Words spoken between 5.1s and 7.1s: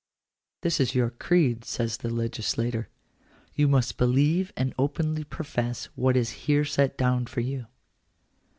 profess what is here set